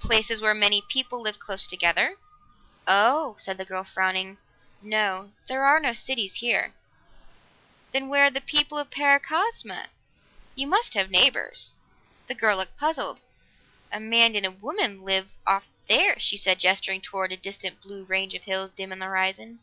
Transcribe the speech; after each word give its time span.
"Places 0.00 0.42
where 0.42 0.52
many 0.52 0.82
people 0.82 1.22
live 1.22 1.38
close 1.38 1.66
together." 1.66 2.18
"Oh," 2.86 3.36
said 3.38 3.56
the 3.56 3.64
girl 3.64 3.84
frowning. 3.84 4.36
"No. 4.82 5.32
There 5.48 5.64
are 5.64 5.80
no 5.80 5.94
cities 5.94 6.34
here." 6.34 6.74
"Then 7.92 8.10
where 8.10 8.26
are 8.26 8.30
the 8.30 8.42
people 8.42 8.76
of 8.76 8.90
Paracosma? 8.90 9.86
You 10.54 10.66
must 10.66 10.92
have 10.92 11.10
neighbors." 11.10 11.72
The 12.26 12.34
girl 12.34 12.58
looked 12.58 12.76
puzzled. 12.76 13.18
"A 13.90 13.98
man 13.98 14.36
and 14.36 14.44
a 14.44 14.50
woman 14.50 15.04
live 15.06 15.32
off 15.46 15.70
there," 15.88 16.18
she 16.20 16.36
said, 16.36 16.58
gesturing 16.58 17.00
toward 17.00 17.32
a 17.32 17.36
distant 17.38 17.80
blue 17.80 18.04
range 18.04 18.34
of 18.34 18.42
hills 18.42 18.74
dim 18.74 18.92
on 18.92 18.98
the 18.98 19.06
horizon. 19.06 19.60